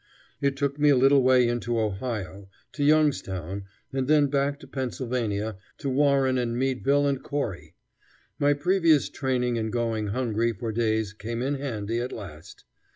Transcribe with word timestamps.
It 0.41 0.57
took 0.57 0.79
me 0.79 0.89
a 0.89 0.97
little 0.97 1.21
way 1.21 1.47
into 1.47 1.79
Ohio, 1.79 2.49
to 2.73 2.83
Youngstown, 2.83 3.65
and 3.93 4.07
then 4.07 4.25
back 4.29 4.59
to 4.61 4.67
Pennsylvania, 4.67 5.57
to 5.77 5.89
Warren 5.91 6.39
and 6.39 6.57
Meadville 6.57 7.05
and 7.05 7.23
Corry. 7.23 7.75
My 8.39 8.53
previous 8.53 9.09
training 9.09 9.57
in 9.57 9.69
going 9.69 10.07
hungry 10.07 10.53
for 10.53 10.71
days 10.71 11.13
came 11.13 11.43
in 11.43 11.53
handy 11.53 11.99
at 11.99 12.11
last. 12.11 12.63